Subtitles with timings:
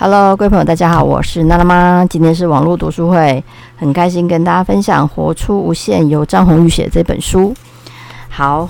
[0.00, 2.06] Hello，各位朋友，大家好，我是娜娜妈。
[2.06, 3.42] 今天是网络读书会，
[3.76, 7.52] 很开心跟大家分享《活出无限》由张红玉写这本书。
[8.28, 8.68] 好，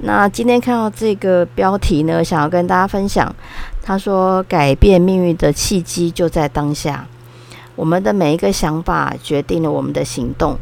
[0.00, 3.30] 那今天看到这个标题呢，想要跟大家分享。
[3.82, 7.06] 他说：“改变命运的契机就在当下，
[7.76, 10.56] 我们的每一个想法决定了我们的行动，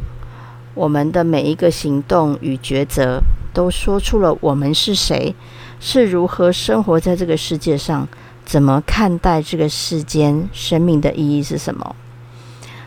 [0.73, 3.21] 我们的每一个行动与抉择
[3.53, 5.33] 都说出了我们是谁，
[5.79, 8.05] 是如何生活在这个世界上。”
[8.49, 11.95] 怎么看待这个世间生命的意义是什么？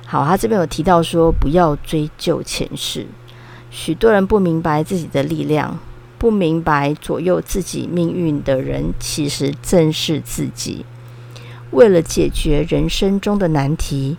[0.05, 3.07] 好，他这边有提到说，不要追究前世。
[3.71, 5.79] 许多人不明白自己的力量，
[6.19, 10.85] 不明白左右自己命运的人，其实正是自己。
[11.71, 14.17] 为了解决人生中的难题，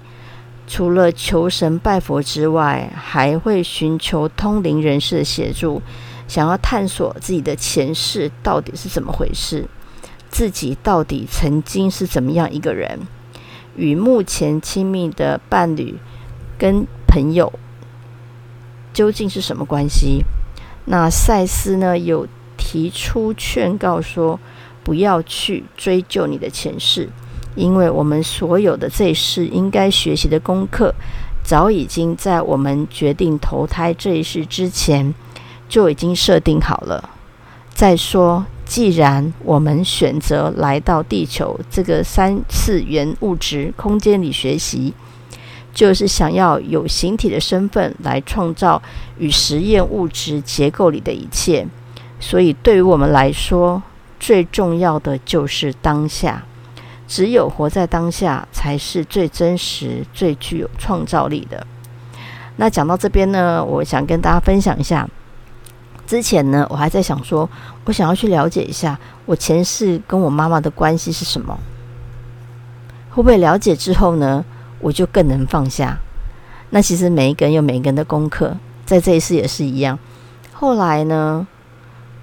[0.66, 5.82] 除了求神拜佛之外，还会寻求通灵人士的协助，
[6.26, 9.68] 想要探索自己的前世到底是怎么回事。
[10.34, 13.02] 自己到底曾经是怎么样一个人？
[13.76, 15.96] 与目前亲密的伴侣
[16.58, 17.54] 跟朋友
[18.92, 20.24] 究竟是什么关系？
[20.86, 21.96] 那赛斯呢？
[21.96, 24.40] 有提出劝告说，
[24.84, 27.08] 不要去追究你的前世，
[27.54, 30.96] 因为我们所有的这一世应该学习的功课，
[31.44, 35.14] 早已经在我们决定投胎这一世之前
[35.70, 37.12] 就已经设定好了。
[37.70, 38.44] 再说。
[38.74, 44.92] 既然我们选择来到地球这个三次元物质空间里学习，
[45.72, 48.82] 就是想要有形体的身份来创造
[49.20, 51.64] 与实验物质结构里的一切。
[52.20, 53.80] 所以，对于我们来说，
[54.20, 56.44] 最重要的就是当下。
[57.08, 61.64] 只有活在当下，才是最真实、最具有创造力的。
[62.56, 65.08] 那讲到这边呢，我想跟大家分享一下。
[66.06, 67.50] 之前呢，我还在想说，
[67.86, 71.58] 我想要去了解一下我前世跟我妈妈的关系是什么。
[73.10, 74.44] 会不会了解之后呢，
[74.80, 75.98] 我就更能放下？
[76.72, 79.98] 那其实每一个人有每一个人的功课，在这一世也是一样。
[80.52, 81.46] 后来呢，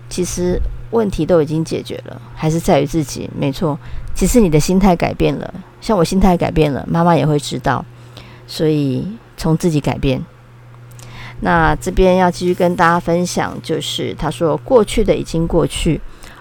[0.09, 0.61] 其实
[0.91, 3.31] 问题都已经解决了，还是在于自己。
[3.39, 3.79] 没错，
[4.15, 7.85] 其实你的心态改变了，像我心态改变了，妈妈也会知道。
[8.47, 9.07] 所以
[9.37, 10.21] 从自己改变。
[11.41, 16.01] 那这边要继续跟大家分享，就是他说过去的已经过去，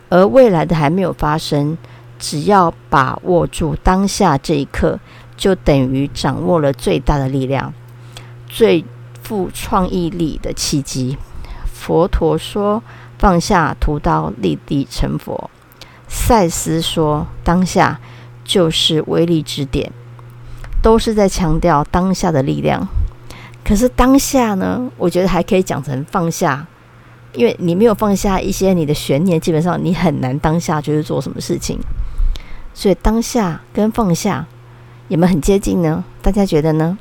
[0.09, 1.77] 而未来的还没有发生。
[2.17, 4.99] 只要把握住当下这一刻，
[5.37, 7.73] 就等于掌握了最大的力量、
[8.45, 8.83] 最
[9.23, 11.17] 富创意力的契机。
[11.63, 12.83] 佛陀说
[13.17, 15.49] ：“放下屠刀，立地成佛。”
[16.09, 17.97] 赛斯说：“当下
[18.43, 19.89] 就是威力之点。”
[20.83, 22.85] 都是在强调当下的力量。
[23.63, 24.89] 可是当下呢？
[24.97, 26.65] 我觉得还可以讲成放下，
[27.33, 31.79] 因为你没有放下一些你的悬念，基本上你很难当下就是做什么事情。
[32.73, 34.47] 所以当下跟放下
[35.07, 36.03] 有没有很接近呢？
[36.21, 36.97] 大家觉得呢？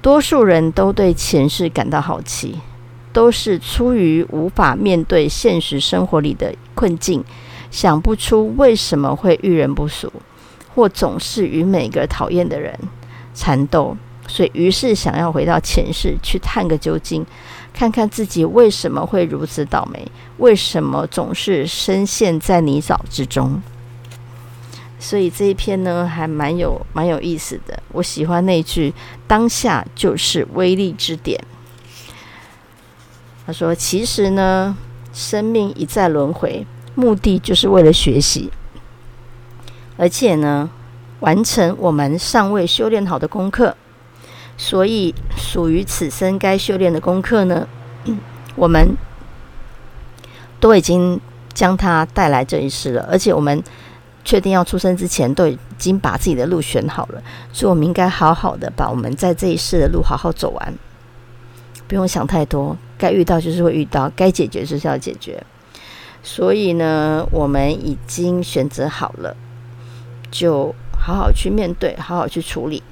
[0.00, 2.60] 多数人都对前世感到好奇，
[3.12, 7.22] 都是出于无法面对现实生活里的困境，
[7.70, 10.12] 想不出为什么会遇人不淑，
[10.74, 12.78] 或总是与每个讨厌的人
[13.34, 13.96] 缠斗。
[14.26, 17.24] 所以，于是想要回到前世去探个究竟，
[17.72, 20.06] 看看自己为什么会如此倒霉，
[20.38, 23.62] 为什么总是深陷在泥沼之中。
[24.98, 27.82] 所以这一篇呢，还蛮有蛮有意思的。
[27.92, 28.94] 我喜欢那句
[29.28, 31.38] “当下就是威力之点”。
[33.46, 34.74] 他说：“其实呢，
[35.12, 38.50] 生命一再轮回，目的就是为了学习，
[39.98, 40.70] 而且呢，
[41.20, 43.76] 完成我们尚未修炼好的功课。”
[44.56, 47.66] 所以，属于此生该修炼的功课呢，
[48.54, 48.96] 我们
[50.60, 51.20] 都已经
[51.52, 53.08] 将它带来这一世了。
[53.10, 53.62] 而且，我们
[54.24, 57.22] 确定要出生之前，都已经把自己的路选好了。
[57.52, 60.74] 所以，我们应该好好的把我们在这一世的路好好走完，
[61.88, 62.76] 不用想太多。
[62.96, 65.42] 该遇到就是会遇到，该解决就是要解决。
[66.22, 69.36] 所以呢，我们已经选择好了，
[70.30, 72.82] 就好好去面对，好好去处理。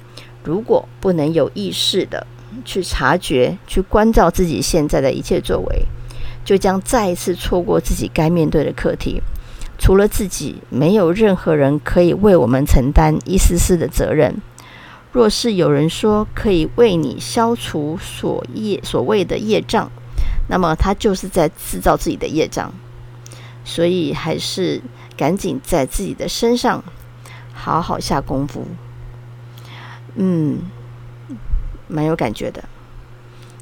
[0.45, 2.27] 如果不能有意识的
[2.65, 5.85] 去察觉、去关照自己现在的一切作为，
[6.45, 9.23] 就将再一次错过自己该面对的课题。
[9.79, 14.35] 除了自己，没有任何人可以为我们承担一丝丝的责任。
[15.11, 19.91] 若是有人说可以为你消除所业所谓的业障，
[20.49, 22.73] 那么他就是在制造自己的业障。
[23.65, 24.81] 所以，还是
[25.17, 26.83] 赶紧在自己的身上
[27.53, 28.67] 好好下功夫。
[30.15, 30.61] 嗯，
[31.89, 32.63] 蛮有感觉的。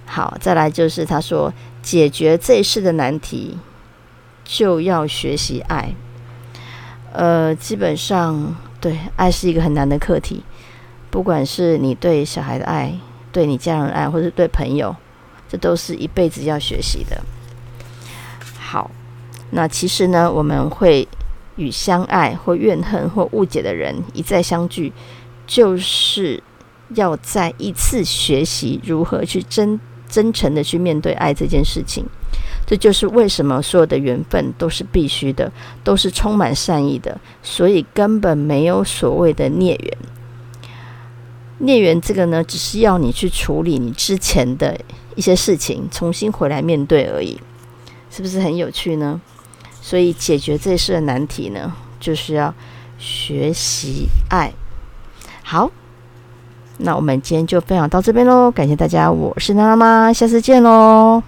[0.07, 1.53] 好，再来就是他说，
[1.83, 3.57] 解决这一世的难题，
[4.45, 5.95] 就要学习爱。
[7.13, 10.43] 呃，基本上对，爱是一个很难的课题，
[11.11, 12.99] 不管是你对小孩的爱，
[13.31, 14.95] 对你家人爱，或者对朋友，
[15.49, 17.23] 这都是一辈子要学习的。
[18.59, 18.91] 好，
[19.51, 21.07] 那其实呢，我们会
[21.57, 24.93] 与相爱或怨恨或误解的人一再相聚，
[25.51, 26.41] 就是
[26.95, 32.05] 要再一次学习如何去真真诚的去面对爱这件事情。
[32.65, 35.51] 这就是为什么所有的缘分都是必须的，
[35.83, 39.99] 都是充满善意的，所以根本没有所谓的孽缘。
[41.59, 44.79] 孽缘这个呢，只是要你去处理你之前的
[45.17, 47.37] 一些事情，重新回来面对而已，
[48.09, 49.21] 是不是很有趣呢？
[49.83, 52.55] 所以解决这事的难题呢，就是要
[52.99, 54.53] 学习爱。
[55.43, 55.71] 好，
[56.79, 61.23] 那我们今天就分享到这边喽，感谢大家，我是娜娜妈，下次见喽。